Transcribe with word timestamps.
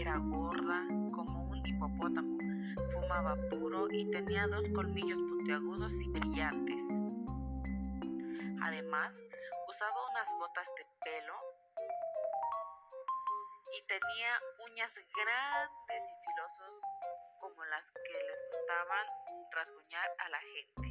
Era 0.00 0.16
gorda 0.16 0.86
como 1.12 1.50
un 1.50 1.66
hipopótamo, 1.66 2.38
fumaba 2.92 3.34
puro 3.50 3.90
y 3.90 4.08
tenía 4.12 4.46
dos 4.46 4.62
colmillos 4.72 5.18
puntiagudos 5.18 5.92
y 5.92 6.08
brillantes. 6.10 6.76
Además, 8.62 9.12
usaba 9.68 9.96
unas 10.10 10.28
botas 10.38 10.68
de 10.76 10.86
pelo 11.02 11.34
y 13.74 13.86
tenía 13.88 14.30
uñas 14.70 14.92
grandes 14.94 16.02
y 16.06 16.14
filosos 16.30 16.80
como 17.40 17.64
las 17.64 17.82
que 17.82 18.12
les 18.22 18.40
gustaban 18.52 19.06
rasguñar 19.50 20.08
a 20.18 20.28
la 20.28 20.40
gente. 20.54 20.88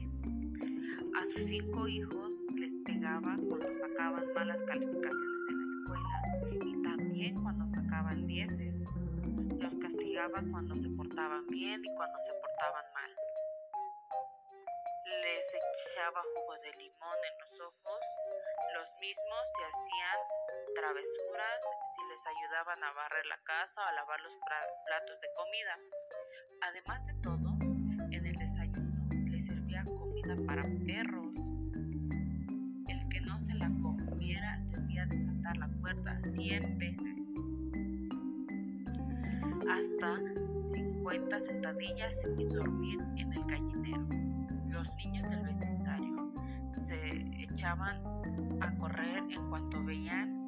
A 1.15 1.23
sus 1.31 1.47
cinco 1.47 1.87
hijos 1.87 2.29
les 2.55 2.73
pegaba 2.83 3.37
cuando 3.47 3.69
sacaban 3.87 4.33
malas 4.33 4.57
calificaciones 4.67 5.49
en 5.49 5.57
la 5.59 5.79
escuela 5.79 6.65
y 6.65 6.83
también 6.83 7.41
cuando 7.41 7.65
sacaban 7.73 8.27
dieces. 8.27 8.96
Los 9.59 9.73
castigaba 9.81 10.41
cuando 10.51 10.75
se 10.75 10.89
portaban 10.89 11.47
bien 11.47 11.83
y 11.83 11.95
cuando 11.95 12.17
se 12.19 12.33
portaban 12.33 12.85
mal. 12.93 13.11
Les 15.21 15.45
echaba 15.53 16.21
jugo 16.33 16.53
de 16.63 16.71
limón 16.77 17.19
en 17.29 17.39
los 17.39 17.59
ojos. 17.61 18.01
Los 18.73 18.87
mismos 18.99 19.41
se 19.57 19.63
hacían 19.65 20.19
travesuras 20.75 21.61
ayudaban 22.27 22.83
a 22.83 22.91
barrer 22.93 23.25
la 23.27 23.37
casa 23.43 23.81
o 23.81 23.87
a 23.87 23.91
lavar 23.93 24.19
los 24.21 24.35
platos 24.35 25.21
de 25.21 25.27
comida. 25.35 25.77
Además 26.61 27.05
de 27.05 27.13
todo, 27.21 27.49
en 28.11 28.25
el 28.25 28.35
desayuno 28.35 29.07
le 29.25 29.45
servía 29.45 29.83
comida 29.83 30.35
para 30.45 30.63
perros. 30.85 31.27
El 32.87 33.09
que 33.09 33.21
no 33.21 33.39
se 33.39 33.53
la 33.53 33.69
comiera 33.81 34.59
debía 34.71 35.05
desatar 35.05 35.57
la 35.57 35.69
puerta 35.79 36.19
100 36.35 36.77
veces. 36.79 37.06
Hasta 39.69 40.17
50 40.73 41.39
sentadillas 41.41 42.13
y 42.37 42.45
dormir 42.45 42.99
en 43.17 43.33
el 43.33 43.43
gallinero. 43.45 44.07
Los 44.69 44.87
niños 44.95 45.29
del 45.29 45.43
vecindario 45.43 46.31
se 46.87 47.43
echaban 47.43 48.01
a 48.61 48.75
correr 48.77 49.23
en 49.29 49.49
cuanto 49.49 49.83
veían 49.83 50.47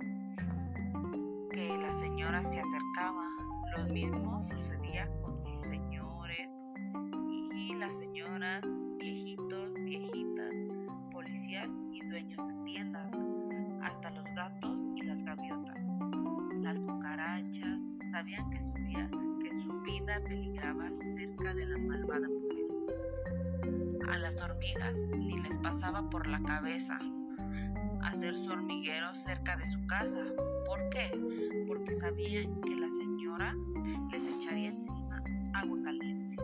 la 1.67 2.00
señora 2.00 2.42
se 2.42 2.59
acercaba. 2.59 3.26
Lo 3.78 3.94
mismo 3.94 4.44
sucedía 4.50 5.08
con 5.22 5.44
los 5.44 5.67
señores 5.67 6.50
y 7.54 7.76
las 7.76 7.92
señoras, 8.00 8.64
viejitos, 8.98 9.73
viejitas, 9.83 10.54
policías 11.11 11.70
y 11.92 12.02
dueños 12.08 12.48
de 12.48 12.64
tiendas, 12.64 13.11
hasta 13.81 14.09
los 14.11 14.26
gatos 14.36 14.78
y 14.95 15.04
las 15.04 15.23
gaviotas. 15.23 15.78
Las 16.61 16.80
cucarachas 16.80 17.80
sabían 18.11 18.50
que 18.50 18.59
que 18.59 18.69
cerca 20.28 21.53
de 21.53 21.66
la 21.66 21.78
malvada 21.78 22.28
mujer. 22.28 22.66
A 24.09 24.17
las 24.17 24.36
hormigas 24.42 24.94
ni 25.16 25.39
les 25.42 25.58
pasaba 25.59 26.09
por 26.09 26.28
la 26.28 26.42
cabeza 26.42 27.00
hacer 28.03 28.34
su 28.34 28.52
hormiguero 28.52 29.14
cerca 29.26 29.55
de 29.58 29.71
su 29.71 29.88
casa. 29.88 30.26
¿Por 30.66 30.89
qué? 30.89 31.11
Porque 31.67 31.99
sabían 31.99 32.61
que 32.61 32.76
la 32.76 32.88
señora 32.88 33.55
les 34.11 34.23
echaría 34.36 34.70
encima 34.70 35.23
agua 35.54 35.77
caliente. 35.83 36.44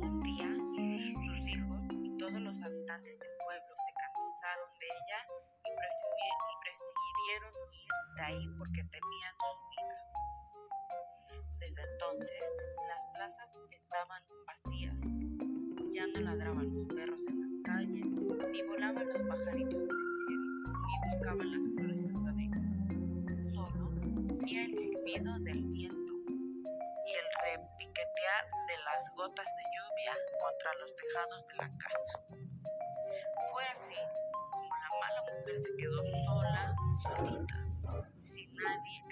Un 0.00 0.22
día, 0.22 0.48
sus 0.54 1.48
hijos 1.48 1.80
y 1.90 2.18
todos 2.18 2.40
los 2.40 2.62
habitantes 2.62 3.18
del 3.18 3.32
pueblo 3.44 3.74
se 3.84 3.92
cansaron 4.02 4.70
de 4.78 4.86
ella 4.86 5.20
y 5.64 5.70
prefirieron 6.62 7.52
ir 7.72 7.90
de 8.16 8.22
ahí 8.22 8.48
porque 8.58 8.82
temían. 8.84 9.35
Entonces, 12.12 12.38
las 12.86 13.02
plazas 13.14 13.48
estaban 13.68 14.22
vacías. 14.46 14.94
Ya 15.92 16.06
no 16.06 16.20
ladraban 16.20 16.72
los 16.72 16.86
perros 16.94 17.18
en 17.26 17.40
las 17.40 17.62
calles 17.64 18.06
ni 18.52 18.62
volaban 18.62 19.08
los 19.08 19.22
pajaritos 19.26 19.74
en 19.74 19.80
el 19.80 19.98
cielo, 20.26 20.70
ni 20.86 21.10
buscaban 21.10 21.50
las 21.50 21.62
flores 21.74 21.98
adentro. 22.30 22.62
Solo 23.54 23.90
y 24.46 24.56
el 24.56 24.70
silbido 24.70 25.32
del 25.40 25.62
viento 25.64 26.12
y 26.26 27.10
el 27.10 27.26
repiquetear 27.42 28.44
de 28.68 28.76
las 28.84 29.16
gotas 29.16 29.46
de 29.46 29.64
lluvia 29.74 30.14
contra 30.40 30.70
los 30.78 30.90
tejados 30.94 31.48
de 31.48 31.54
la 31.56 31.68
casa. 31.76 32.14
Fue 33.50 33.64
así 33.64 33.98
como 34.52 34.62
la 34.62 34.90
mala 35.00 35.20
mujer 35.22 35.56
se 35.58 35.76
quedó 35.76 36.00
sola, 36.24 36.76
solita, 37.02 37.58
sin 38.30 38.54
nadie 38.54 39.05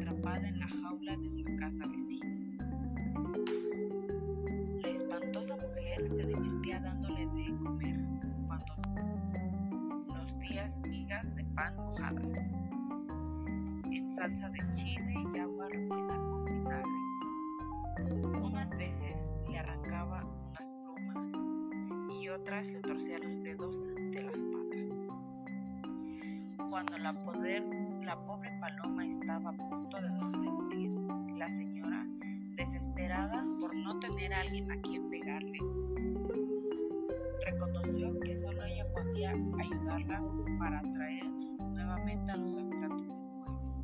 atrapada 0.00 0.48
en 0.48 0.58
la 0.58 0.66
jaula 0.66 1.16
de 1.16 1.28
una 1.28 1.56
casa 1.58 1.86
vecina. 1.86 2.26
La 4.82 4.88
espantosa 4.88 5.56
mujer 5.56 6.08
se 6.08 6.26
divertía 6.26 6.80
dándole 6.80 7.26
de 7.26 7.56
comer 7.62 7.96
cuando 8.46 8.74
los 10.14 10.38
días 10.38 10.74
migas 10.86 11.36
de 11.36 11.44
pan 11.54 11.76
mojadas, 11.76 12.24
en 13.92 14.14
salsa 14.16 14.48
de 14.48 14.58
chile 14.74 15.14
y 15.34 15.38
agua 15.38 15.68
revuelta 15.68 16.16
con 16.16 16.44
vinagre. 16.46 16.90
Unas 18.42 18.70
veces 18.70 19.16
le 19.50 19.58
arrancaba 19.58 20.24
unas 20.24 20.66
plumas 20.82 21.28
y 22.18 22.28
otras 22.28 22.66
le 22.68 22.80
torcía 22.80 23.18
los 23.18 23.42
dedos 23.42 23.94
de 23.94 24.22
las 24.22 24.38
patas. 24.38 24.70
Cuando 26.70 26.98
la 26.98 27.12
poder 27.24 27.64
la 28.04 28.16
pobre 28.24 28.50
paloma 28.60 28.79
a 34.28 34.40
alguien 34.40 34.70
a 34.70 34.78
quien 34.82 35.08
pegarle, 35.08 35.58
reconoció 37.46 38.20
que 38.20 38.38
solo 38.38 38.62
ella 38.64 38.86
podía 38.92 39.30
ayudarla 39.30 40.22
para 40.58 40.78
atraer 40.78 41.24
nuevamente 41.58 42.30
a 42.30 42.36
los 42.36 42.58
habitantes 42.58 43.06
del 43.06 43.16
pueblo. 43.34 43.82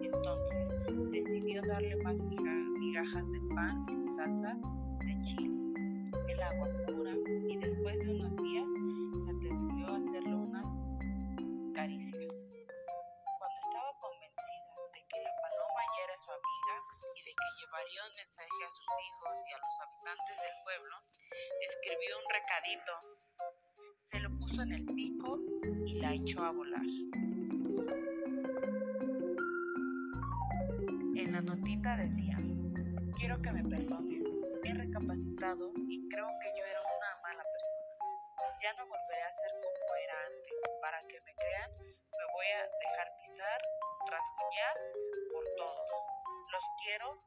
Entonces 0.00 1.10
decidió 1.10 1.62
darle 1.62 1.96
más 2.04 2.14
migajas 2.14 3.32
de 3.32 3.40
pan 3.52 3.84
salsa 4.16 4.56
de 5.04 5.20
chile, 5.22 5.50
el 6.28 6.42
agua 6.42 6.68
llevaría 17.84 18.04
un 18.08 18.16
mensaje 18.16 18.64
a 18.64 18.70
sus 18.70 18.86
hijos 19.04 19.34
y 19.48 19.52
a 19.52 19.58
los 19.58 19.80
habitantes 19.80 20.36
del 20.40 20.62
pueblo, 20.64 20.96
escribió 21.60 22.18
un 22.18 22.30
recadito, 22.32 22.92
se 24.10 24.20
lo 24.20 24.30
puso 24.38 24.62
en 24.62 24.72
el 24.72 24.84
pico 24.86 25.38
y 25.86 26.00
la 26.00 26.14
echó 26.14 26.44
a 26.44 26.50
volar. 26.50 26.86
En 31.16 31.32
la 31.32 31.40
notita 31.42 31.96
decía, 31.96 32.38
quiero 33.16 33.42
que 33.42 33.52
me 33.52 33.64
perdonen, 33.64 34.24
he 34.64 34.74
recapacitado 34.74 35.72
y 35.88 36.08
creo 36.08 36.28
que 36.40 36.48
yo 36.56 36.64
era 36.64 36.80
una 36.80 37.20
mala 37.22 37.42
persona. 37.42 37.84
Ya 38.62 38.72
no 38.74 38.86
volveré 38.86 39.22
a 39.22 39.36
ser 39.36 39.50
como 39.60 39.94
era 39.96 40.14
antes. 40.24 40.80
Para 40.80 41.00
que 41.02 41.20
me 41.20 41.34
crean, 41.34 41.70
me 41.80 42.26
voy 42.32 42.46
a 42.46 42.62
dejar 42.80 43.08
pisar, 43.20 43.60
rasguñar 44.08 44.76
por 45.32 45.44
todos. 45.58 45.90
Los 46.50 46.62
quiero 46.84 47.18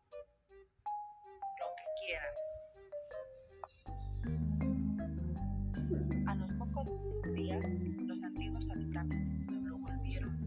A 6.28 6.36
los 6.36 6.52
pocos 6.54 6.88
días, 7.34 7.66
los 8.06 8.24
antiguos 8.24 8.70
habitantes 8.70 9.20
del 9.30 9.46
pueblo 9.48 9.78
volvieron, 9.80 10.38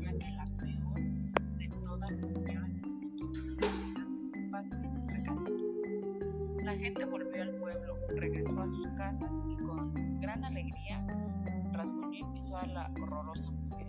ya 0.00 0.10
que 0.10 0.30
la 0.32 0.44
peor 0.58 1.00
de 1.58 1.68
todas 1.84 2.10
las 2.10 2.32
señoras 2.32 2.68
del 2.74 2.90
mundo 3.12 3.66
La 6.64 6.72
gente 6.72 7.04
volvió 7.04 7.42
al 7.42 7.54
pueblo, 7.56 7.96
regresó 8.16 8.60
a 8.60 8.66
sus 8.66 8.88
casas 8.96 9.30
y 9.48 9.56
con 9.64 10.20
gran 10.20 10.44
alegría 10.44 11.06
rasguñó 11.72 12.12
y 12.12 12.24
pisó 12.34 12.56
a 12.56 12.66
la 12.66 12.90
horrorosa 13.00 13.50
mujer. 13.50 13.86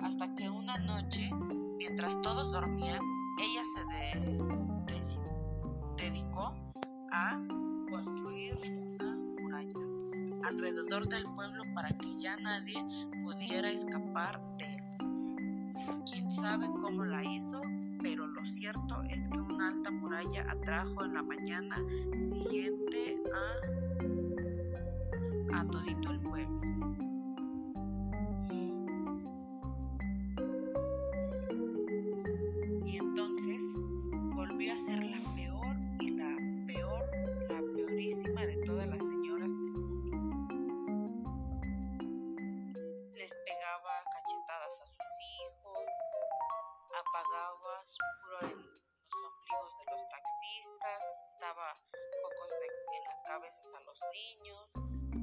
Hasta 0.00 0.34
que 0.36 0.48
una 0.48 0.78
noche, 0.78 1.30
mientras 1.76 2.20
todos 2.22 2.52
dormían, 2.52 3.00
ella 3.38 3.62
se 3.74 3.84
de 3.84 4.75
a 7.16 7.40
construir 7.90 8.54
una 9.00 9.16
muralla 9.40 9.80
alrededor 10.44 11.08
del 11.08 11.24
pueblo 11.34 11.64
para 11.74 11.88
que 11.88 12.20
ya 12.20 12.36
nadie 12.36 12.76
pudiera 13.24 13.70
escapar 13.70 14.38
de 14.58 14.64
él. 14.66 14.82
Quién 16.10 16.30
sabe 16.32 16.66
cómo 16.66 17.04
la 17.06 17.24
hizo, 17.24 17.62
pero 18.02 18.26
lo 18.26 18.44
cierto 18.44 19.02
es 19.08 19.26
que 19.30 19.40
una 19.40 19.68
alta 19.68 19.90
muralla 19.90 20.46
atrajo 20.50 21.04
en 21.04 21.14
la 21.14 21.22
mañana 21.22 21.76
siguiente 22.32 23.16
a, 25.52 25.60
a 25.60 25.66
todito 25.68 26.10
el 26.10 26.20
pueblo. 26.20 26.60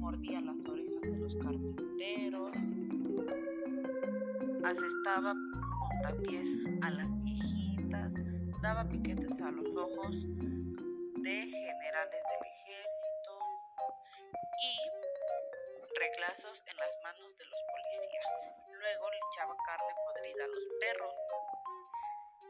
Mordía 0.04 0.40
las 0.42 0.56
orejas 0.68 1.00
de 1.00 1.16
los 1.16 1.34
carpinteros, 1.36 2.52
asestaba 4.64 5.32
puntapiés 5.80 6.46
a 6.82 6.90
las 6.90 7.24
viejitas, 7.24 8.12
daba 8.60 8.84
piquetes 8.84 9.40
a 9.40 9.50
los 9.50 9.66
ojos 9.74 10.12
de 10.12 11.36
generales 11.48 12.22
del 12.30 12.42
ejército 12.52 13.32
y 14.60 15.98
reglazos 15.98 16.60
en 16.66 16.76
las 16.76 16.92
manos 17.02 17.38
de 17.38 17.44
los 17.46 17.60
policías. 17.72 18.26
Luego 18.78 19.10
le 19.10 19.18
echaba 19.32 19.56
carne 19.64 19.94
podrida 20.04 20.44
a 20.44 20.48
los 20.48 20.64
perros. 20.80 21.14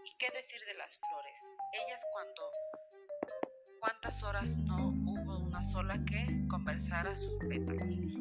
¿Y 0.04 0.10
qué 0.18 0.26
decir 0.30 0.60
de 0.66 0.74
las 0.74 0.90
flores? 0.90 1.36
Ellas 1.72 2.00
cuando 2.12 2.50
cuántas 3.78 4.22
horas 4.24 4.46
no 4.66 5.13
sola 5.62 5.98
que 6.04 6.46
conversar 6.48 7.06
a 7.06 7.16
sus 7.16 7.32
pétalos. 7.48 8.18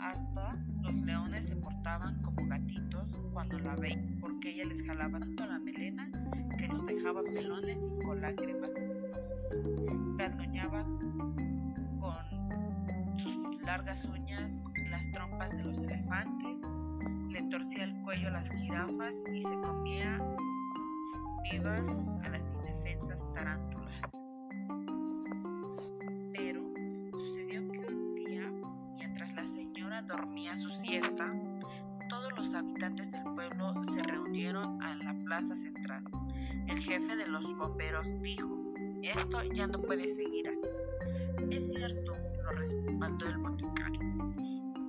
Hasta 0.00 0.56
los 0.82 0.94
leones 0.96 1.48
se 1.48 1.56
portaban 1.56 2.20
como 2.22 2.46
gatitos 2.46 3.08
cuando 3.32 3.58
la 3.58 3.74
veían, 3.76 4.18
porque 4.20 4.50
ella 4.50 4.66
les 4.66 4.86
jalaba 4.86 5.18
tanto 5.18 5.46
la 5.46 5.58
melena 5.58 6.10
que 6.58 6.68
los 6.68 6.86
dejaba 6.86 7.22
pelones 7.22 7.78
y 7.78 8.04
con 8.04 8.20
lágrimas. 8.20 8.70
Rasgoñaba 10.18 10.84
con 12.00 13.18
sus 13.22 13.62
largas 13.62 14.04
uñas 14.04 14.50
las 14.90 15.10
trompas 15.12 15.50
de 15.50 15.64
los 15.64 15.78
elefantes, 15.78 16.58
le 17.30 17.42
torcía 17.50 17.84
el 17.84 17.94
cuello 18.02 18.28
a 18.28 18.32
las 18.32 18.48
jirafas 18.48 19.14
y 19.32 19.42
se 19.42 19.54
comía 19.60 20.20
vivas 21.50 21.88
a 22.22 22.28
las 22.28 22.40
indefensas 22.40 22.83
central. 35.42 36.04
El 36.68 36.78
jefe 36.80 37.16
de 37.16 37.26
los 37.26 37.44
bomberos 37.56 38.06
dijo, 38.22 38.74
esto 39.02 39.42
ya 39.52 39.66
no 39.66 39.80
puede 39.82 40.14
seguir 40.14 40.48
así. 40.48 40.68
Es 41.50 41.62
cierto, 41.74 42.16
lo 42.42 42.50
respaldó 42.50 43.26
el 43.26 43.38
boticario. 43.38 44.00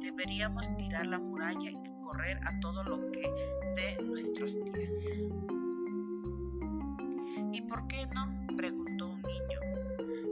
Deberíamos 0.02 0.64
tirar 0.78 1.08
la 1.08 1.20
muralla 1.20 1.70
y 1.70 1.78
correr 2.04 2.38
a 2.46 2.60
todo 2.62 2.84
lo 2.84 3.12
que 3.12 3.22
dé 3.76 4.02
nuestros 4.04 4.52
pies. 4.52 4.92
¿Y 7.52 7.62
por 7.62 7.88
qué 7.88 8.06
no? 8.14 8.56
preguntó 8.56 9.08
un 9.08 9.22
niño. 9.22 9.60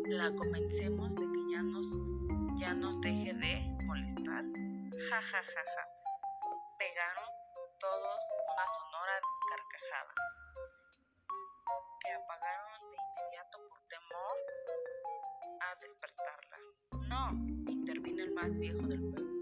La 0.07 0.31
convencemos 0.31 1.09
de 1.15 1.21
que 1.21 1.51
ya 1.51 1.61
nos, 1.63 2.59
ya 2.59 2.73
nos 2.73 3.01
deje 3.01 3.33
de 3.33 3.77
molestar. 3.83 4.45
Ja, 5.09 5.21
ja, 5.21 5.41
ja, 5.41 5.63
ja. 5.75 5.87
Pegaron 6.77 7.29
todos 7.79 8.22
que 12.01 12.11
apagaron 12.11 12.91
de 12.91 12.97
inmediato 12.97 13.57
por 13.69 13.79
temor 13.89 14.37
a 15.61 15.75
despertarla. 15.81 16.57
No, 17.09 17.31
intervino 17.71 18.23
el 18.23 18.31
más 18.33 18.53
viejo 18.59 18.85
del 18.87 18.99
pueblo. 18.99 19.33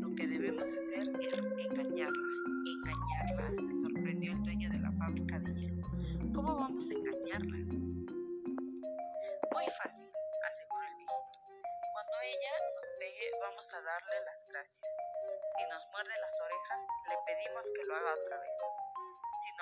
Lo 0.00 0.14
que 0.16 0.26
debemos 0.26 0.64
hacer 0.64 1.08
es 1.20 1.44
engañarla. 1.64 2.28
Engañarla, 2.66 3.50
se 3.56 3.82
sorprendió 3.82 4.32
el 4.32 4.42
dueño 4.42 4.70
de 4.70 4.78
la 4.78 4.92
fábrica 4.92 5.38
de 5.38 5.54
hielo. 5.54 5.82
¿Cómo 6.34 6.56
vamos 6.56 6.84
a 6.84 6.92
engañarla? 6.92 7.56
Muy 9.52 9.66
fácil, 9.78 10.10
aseguró 10.44 10.84
el 10.84 10.96
viejito. 10.96 11.38
Cuando 11.92 12.20
ella 12.22 12.52
nos 12.74 12.86
pegue, 12.98 13.30
vamos 13.40 13.72
a 13.72 13.80
darle 13.80 14.20
las 14.26 14.48
gracias 14.48 14.94
muerde 15.94 16.10
las 16.20 16.40
orejas, 16.40 16.80
le 17.08 17.16
pedimos 17.24 17.64
que 17.72 17.84
lo 17.84 17.94
haga 17.94 18.14
otra 18.14 18.36
vez. 18.40 18.73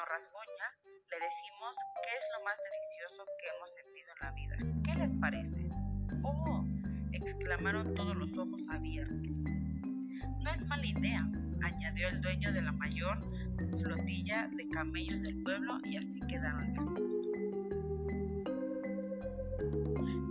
Nos 0.02 0.08
rasguña, 0.08 0.66
le 1.10 1.16
decimos 1.16 1.76
que 2.02 2.10
es 2.19 2.25
lo 2.34 2.44
más 2.44 2.58
delicioso 2.58 3.22
que 3.38 3.46
hemos 3.54 3.70
sentido 3.78 4.10
en 4.12 4.19
la 4.19 4.31
vida. 4.32 4.56
¿Qué 4.84 4.94
les 4.99 5.12
parece? 5.20 5.62
¡Oh! 6.25 6.64
exclamaron 7.12 7.94
todos 7.94 8.16
los 8.16 8.37
ojos 8.37 8.60
abiertos. 8.69 9.28
No 10.40 10.50
es 10.50 10.66
mala 10.66 10.87
idea, 10.87 11.25
añadió 11.62 12.08
el 12.08 12.20
dueño 12.20 12.52
de 12.52 12.62
la 12.62 12.72
mayor 12.72 13.16
flotilla 13.81 14.49
de 14.56 14.69
camellos 14.70 15.22
del 15.22 15.40
pueblo 15.44 15.78
y 15.84 15.96
así 15.96 16.20
quedaron 16.28 16.75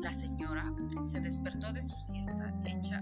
La 0.01 0.13
señora 0.19 0.65
se 1.13 1.19
despertó 1.22 1.72
de 1.72 1.81
su 1.84 1.95
siesta 2.12 2.53
hecha 2.65 3.01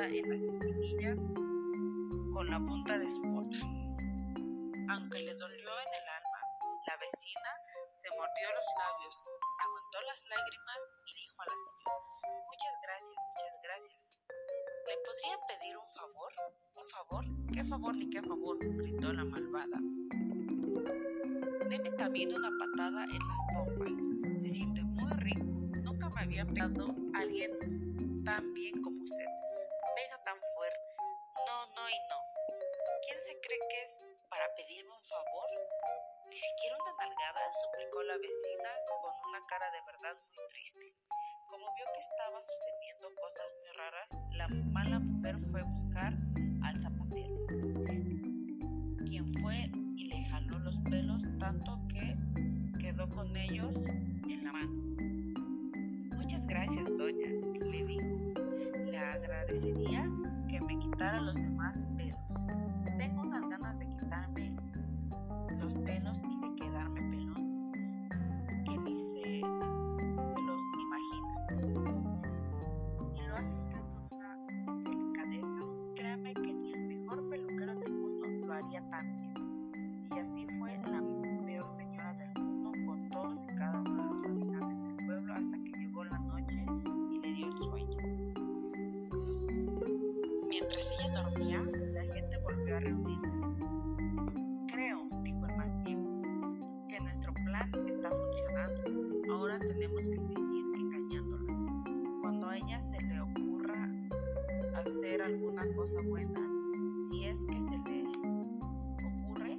en 0.00 0.28
las 0.28 0.40
espinillas 0.40 1.18
con 2.32 2.48
la 2.48 2.58
punta 2.58 2.96
de 2.96 3.10
su 3.10 3.22
bota. 3.22 3.58
Aunque 4.88 5.18
le 5.18 5.34
dolió 5.34 5.70
en 5.84 5.92
el 6.00 6.08
alma, 6.08 6.40
la 6.86 6.96
vecina 6.96 7.50
mordió 8.16 8.48
los 8.56 8.68
labios, 8.80 9.14
aguantó 9.60 9.98
las 10.08 10.20
lágrimas 10.32 10.80
y 11.04 11.12
dijo 11.12 11.42
a 11.42 11.46
la 11.46 11.56
señora, 11.60 11.96
muchas 12.48 12.74
gracias, 12.82 13.20
muchas 13.36 13.56
gracias. 13.62 14.00
¿Le 14.88 14.94
podría 15.04 15.36
pedir 15.48 15.76
un 15.76 15.88
favor? 15.92 16.32
¿Un 16.72 16.88
favor? 16.88 17.24
¿Qué 17.52 17.64
favor 17.64 17.94
ni 17.94 18.08
qué 18.08 18.22
favor? 18.22 18.56
gritó 18.60 19.12
la 19.12 19.24
malvada. 19.24 19.78
Deme 21.68 21.90
también 21.98 22.34
una 22.34 22.50
patada 22.58 23.04
en 23.04 23.20
las 23.28 23.40
pompas. 23.52 23.92
Se 24.40 24.50
siente 24.56 24.80
muy 24.82 25.12
rico. 25.20 25.44
Nunca 25.84 26.08
me 26.08 26.20
había 26.22 26.46
pegado 26.46 26.94
alguien 27.12 28.24
tan 28.24 28.54
bien 28.54 28.82
como 28.82 29.02
usted. 29.04 29.51
Pega 29.94 30.16
tan 30.24 30.38
fuerte. 30.54 30.80
No, 31.46 31.66
no 31.74 31.88
y 31.88 31.98
no. 32.08 32.18
¿Quién 33.04 33.18
se 33.26 33.34
cree 33.40 33.58
que 33.68 33.82
es 33.82 33.90
para 34.30 34.46
pedirme 34.56 34.90
un 34.90 35.04
favor? 35.04 35.48
Ni 36.28 36.36
siquiera 36.36 36.76
una 36.80 36.92
nalgada, 36.96 37.40
suplicó 37.60 38.02
la 38.02 38.16
vecina 38.16 38.70
con 39.02 39.12
una 39.28 39.46
cara 39.46 39.70
de 39.70 39.80
verdad 39.84 40.16
muy 40.34 40.48
triste. 40.48 40.94
Como 41.50 41.66
vio 41.76 41.84
que 41.92 42.00
estaba 42.00 42.40
sucediendo 42.40 43.14
cosas 43.20 43.48
muy 43.60 43.72
raras, 43.76 44.08
la 44.32 44.48
mala 44.48 44.98
mujer 44.98 45.36
fue 45.50 45.60
a 45.60 45.64
buscar 45.64 46.12
al 46.64 46.82
zapatero, 46.82 47.36
quien 49.04 49.34
fue 49.42 49.68
y 49.96 50.04
le 50.08 50.24
jaló 50.30 50.58
los 50.60 50.76
pelos 50.88 51.20
tanto 51.38 51.78
que 51.92 52.16
quedó 52.80 53.08
con 53.10 53.36
ellos 53.36 53.74
en 53.76 54.44
la 54.44 54.52
mano. 54.52 55.01
agradecería 59.42 60.08
que 60.48 60.60
me 60.60 60.78
quitara 60.78 61.20
los 61.20 61.34
demás 61.34 61.76
pelos. 61.96 62.18
Tengo 62.96 63.22
unas 63.22 63.48
ganas 63.48 63.78
de 63.78 63.88
quitarme 63.88 64.56
los 65.58 65.74
pelos 65.74 66.20
y 66.30 66.40
de 66.40 66.54
quedarme 66.56 67.00
pelón 67.10 67.72
que 68.64 68.78
ni 68.78 68.94
se, 69.20 69.40
los 69.40 70.60
imagina. 70.80 71.34
Y 73.16 73.22
lo 73.26 73.34
hace 73.34 73.54
usted 73.56 73.82
con 74.10 74.18
una 74.18 74.36
delicadeza. 74.84 75.60
Créame 75.96 76.34
que 76.34 76.54
ni 76.54 76.72
el 76.72 76.86
mejor 76.86 77.28
peluquero 77.28 77.74
del 77.74 77.92
mundo 77.92 78.46
lo 78.46 78.52
haría 78.52 78.88
tan 78.90 79.12
bien. 79.16 79.31
Alguna 105.24 105.62
cosa 105.76 106.00
buena, 106.02 106.40
si 107.10 107.24
es 107.26 107.36
que 107.46 107.52
se 107.52 107.78
le 107.78 108.02
ocurre, 109.22 109.56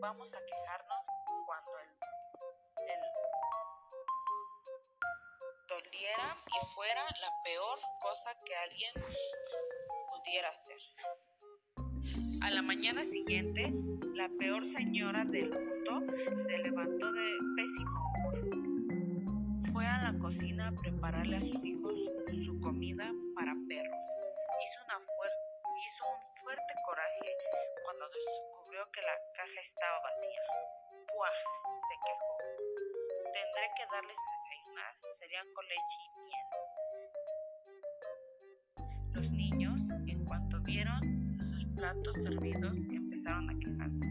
vamos 0.00 0.32
a 0.32 0.38
quejarnos 0.38 1.02
cuando 1.46 1.72
el, 1.78 1.90
el 2.88 3.00
doliera 5.68 6.36
y 6.46 6.66
fuera 6.74 7.02
la 7.02 7.30
peor 7.44 7.78
cosa 8.00 8.34
que 8.46 8.54
alguien 8.56 8.94
pudiera 10.10 10.48
hacer. 10.48 10.80
A 12.42 12.50
la 12.50 12.62
mañana 12.62 13.04
siguiente, 13.04 13.70
la 14.14 14.30
peor 14.38 14.66
señora 14.72 15.24
del 15.26 15.50
mundo 15.50 16.12
se 16.46 16.58
levantó 16.58 17.12
de 17.12 17.36
pésimo 17.56 18.12
humor. 18.14 19.72
Fue 19.72 19.86
a 19.86 20.10
la 20.10 20.18
cocina 20.18 20.68
a 20.68 20.72
prepararle 20.72 21.36
a 21.36 21.40
sus 21.40 21.64
hijos 21.64 21.77
que 28.92 29.02
la 29.02 29.16
caja 29.36 29.60
estaba 29.60 30.00
vacía. 30.00 30.40
¡Buah! 31.12 31.38
se 31.88 31.94
quejó. 32.04 32.34
Tendré 33.32 33.66
que 33.76 33.84
darles 33.92 34.16
a 34.16 34.20
desayunar 34.42 34.92
cereal 35.18 35.46
con 35.54 35.64
leche 35.68 35.98
y 36.04 36.08
miel. 36.24 36.46
Los 39.12 39.26
niños, 39.30 39.78
en 40.06 40.24
cuanto 40.24 40.60
vieron 40.60 41.00
sus 41.52 41.64
platos 41.76 42.14
servidos, 42.14 42.76
empezaron 42.76 43.50
a 43.50 43.54
quejarse. 43.58 44.06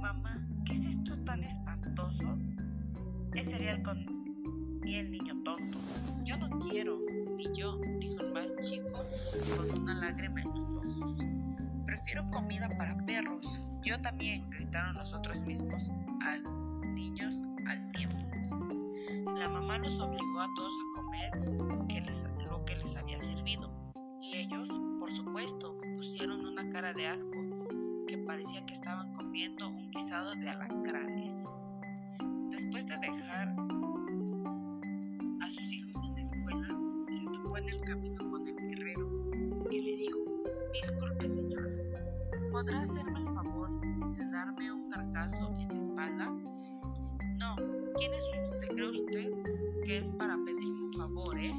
Mamá, 0.00 0.38
¿qué 0.66 0.74
es 0.74 0.84
esto 0.96 1.24
tan 1.24 1.42
espantoso? 1.44 2.38
Es 3.34 3.44
cereal 3.50 3.82
con 3.82 4.04
miel, 4.80 5.10
niño 5.10 5.42
tonto. 5.44 5.78
Yo 6.24 6.36
no 6.36 6.48
quiero, 6.60 6.98
ni 7.36 7.52
yo, 7.58 7.78
dijo 7.98 8.22
el 8.22 8.32
más 8.32 8.46
chico 8.62 9.04
con 9.56 9.82
una 9.82 9.94
lágrima. 9.94 10.55
Prefiero 12.06 12.30
comida 12.30 12.68
para 12.78 12.96
perros. 13.04 13.60
Yo 13.82 14.00
también, 14.00 14.48
gritaron 14.50 14.94
los 14.94 15.12
otros 15.12 15.40
mismos, 15.40 15.90
al 16.20 16.40
niños 16.94 17.34
al 17.66 17.90
tiempo. 17.90 18.16
La 19.36 19.48
mamá 19.48 19.76
los 19.78 20.00
obligó 20.00 20.40
a 20.40 20.46
todos 20.54 20.72
a 20.72 21.00
comer 21.00 21.30
lo 22.48 22.64
que 22.64 22.76
les 22.76 22.94
había 22.94 23.20
servido. 23.20 23.68
Y 24.22 24.36
ellos, 24.36 24.68
por 25.00 25.12
supuesto, 25.16 25.76
pusieron 25.96 26.46
una 26.46 26.70
cara 26.70 26.92
de 26.92 27.08
asco 27.08 28.06
que 28.06 28.18
parecía 28.18 28.64
que 28.66 28.74
estaban 28.74 29.12
comiendo 29.14 29.68
un 29.68 29.90
guisado 29.90 30.32
de 30.36 30.48
alacranes. 30.48 31.44
Después 32.50 32.86
de 32.86 32.98
dejar 32.98 33.48
a 35.40 35.48
sus 35.48 35.72
hijos 35.72 36.04
en 36.04 36.14
la 36.14 36.22
escuela, 36.22 36.68
se 37.16 37.24
topó 37.36 37.58
en 37.58 37.68
el 37.68 37.80
camino 37.80 38.25
¿podrá 42.66 42.80
hacerme 42.80 43.20
el 43.20 43.32
favor 43.32 43.70
de 44.16 44.30
darme 44.32 44.72
un 44.72 44.90
cartazo 44.90 45.48
en 45.56 45.68
la 45.68 45.74
espalda? 45.74 46.26
No, 47.38 47.54
¿quién 47.96 48.12
es 48.12 48.24
usted? 48.24 48.58
¿Se 48.58 48.68
cree 48.74 48.90
usted 48.90 49.84
que 49.84 49.96
es 49.98 50.04
para 50.18 50.34
pedirme 50.34 50.86
un 50.86 50.92
favor, 50.94 51.38
eh? 51.38 51.54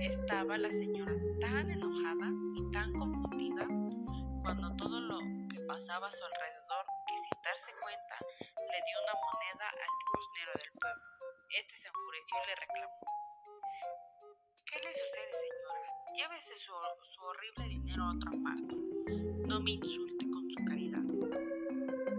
Estaba 0.00 0.58
la 0.58 0.68
señora 0.68 1.12
tan 1.40 1.70
enojada 1.70 2.28
y 2.54 2.70
tan 2.70 2.92
confundida 2.92 3.66
cuando 4.42 4.76
todo 4.76 5.00
lo 5.00 5.18
que 5.48 5.60
pasaba 5.66 6.08
a 6.08 6.12
su 6.12 6.24
alrededor 6.24 6.84
que 7.06 7.14
sin 7.14 7.42
darse 7.42 7.72
cuenta 7.80 8.16
le 8.44 8.78
dio 8.84 8.96
una 9.08 9.14
moneda 9.24 9.68
al 9.72 9.90
limosnero 10.04 10.52
del 10.60 10.72
pueblo. 10.76 11.04
Este 11.48 11.74
se 11.80 11.88
enfureció 11.88 12.36
y 12.36 12.46
le 12.46 12.54
reclamó. 12.60 13.00
¿Qué 14.68 14.76
le 14.84 14.92
sucede, 14.92 15.32
señora? 15.32 15.97
Llévese 16.14 16.56
su, 16.64 16.72
horrible 16.72 17.68
dinero 17.68 18.02
a 18.02 18.14
otra 18.14 18.30
parte. 18.42 18.74
No 19.46 19.60
me 19.60 19.72
insulte 19.72 20.24
con 20.30 20.50
su 20.50 20.64
caridad. 20.64 21.04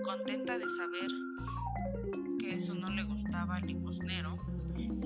Contenta 0.04 0.58
de 0.58 0.66
saber 0.78 1.10
que 2.40 2.56
eso 2.56 2.74
no 2.76 2.90
le 2.90 3.04
gustaba 3.04 3.56
al 3.56 3.66
limosnero, 3.66 4.38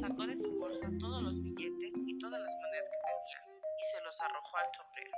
sacó 0.02 0.28
de 0.28 0.38
su 0.38 0.52
bolsa 0.60 0.88
todos 1.00 1.24
los 1.24 1.42
billetes 1.42 1.92
y 1.96 2.20
todas 2.20 2.40
las 2.40 2.52
monedas 2.62 2.90
que 2.92 3.00
tenía 3.08 3.40
y 3.80 3.84
se 3.92 4.02
los 4.04 4.20
arrojó 4.22 4.58
al 4.58 4.70
sombrero. 4.76 5.12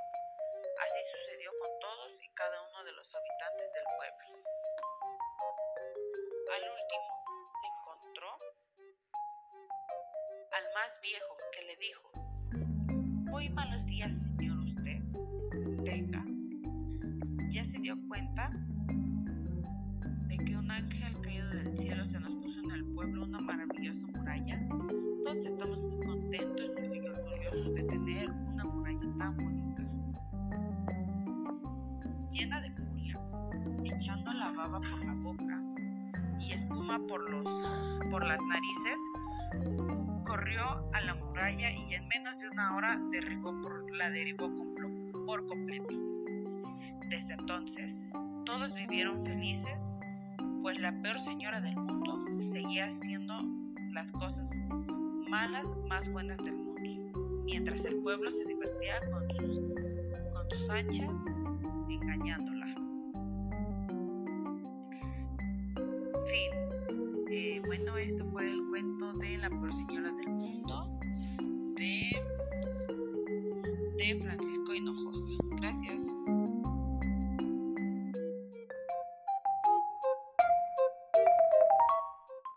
Así 0.82 1.00
sucedió 1.12 1.52
con 1.60 1.80
todos 1.80 2.12
y 2.24 2.30
cada 2.36 2.62
uno 2.70 2.84
de 2.84 2.92
los 2.92 3.08
habitantes 3.16 3.74
del 3.74 3.86
pueblo. 3.98 4.26
Al 6.54 6.64
último 6.70 7.12
se 7.62 7.68
encontró 7.68 8.30
al 10.52 10.74
más 10.74 11.02
viejo 11.02 11.38
que 11.52 11.62
le 11.64 11.76
dijo, 11.78 12.25
muy 13.36 13.50
malos 13.50 13.86
días 13.86 14.14
señor 14.38 14.60
usted, 14.60 15.04
tenga. 15.84 16.24
Ya 17.52 17.66
se 17.66 17.78
dio 17.80 17.98
cuenta 18.08 18.50
de 20.30 20.38
que 20.38 20.56
un 20.56 20.72
ángel 20.72 21.20
caído 21.20 21.50
del 21.50 21.78
cielo 21.78 22.06
se 22.06 22.18
nos 22.22 22.34
puso 22.36 22.62
en 22.62 22.72
el 22.72 22.86
pueblo 22.94 23.26
una 23.26 23.42
maravillosa 23.42 24.08
muralla. 24.08 24.58
Todos 25.26 25.46
estamos 25.46 25.78
muy 25.80 26.06
contentos 26.06 26.72
y 26.80 27.00
orgullosos 27.10 27.76
de 27.76 27.84
tener 27.84 28.32
una 28.32 28.64
muralla 28.64 29.18
tan 29.18 29.36
bonita. 29.36 29.84
Llena 32.32 32.62
de 32.62 32.72
furia, 32.72 33.20
echando 33.84 34.32
la 34.32 34.52
baba 34.52 34.80
por 34.80 35.06
la 35.06 35.14
boca 35.14 35.62
y 36.40 36.54
espuma 36.54 37.06
por, 37.06 37.30
los, 37.30 37.44
por 38.12 38.26
las 38.26 38.40
narices, 38.48 40.24
corrió 40.24 40.90
a 41.56 41.70
la 41.70 41.72
muralla 41.72 41.72
y 41.72 41.94
en 41.94 42.08
menos 42.08 42.40
de 42.40 42.50
una 42.50 42.76
hora 42.76 43.00
derribó 43.12 43.54
la 43.98 44.10
derribó 44.10 44.52
por 45.26 45.46
completo. 45.48 45.96
Desde 47.10 47.34
entonces, 47.34 47.96
todos 48.46 48.74
vivieron 48.74 49.24
felices, 49.26 49.80
pues 50.62 50.80
la 50.80 50.92
peor 51.02 51.20
señora 51.22 51.62
del 51.62 51.76
mundo 51.76 52.26
seguía 52.52 52.86
haciendo 52.86 53.42
las 53.94 54.12
cosas 54.12 54.50
malas 55.30 55.66
más 55.88 56.10
buenas 56.12 56.38
del 56.44 56.56
mundo, 56.56 57.44
mientras 57.46 57.84
el 57.86 57.96
pueblo 57.98 58.32
se 58.32 58.46
divertía 58.46 59.00
con 59.12 59.30
sus, 59.32 59.74
con 60.34 60.50
sus 60.50 60.70
anchas 60.70 61.12
engañándola. 61.90 62.66
Fin. 66.28 66.66
Eh, 67.32 67.62
bueno, 67.66 67.98
esto 67.98 68.26
fue 68.26 68.55
você, 74.06 74.20
Francisco. 74.20 74.55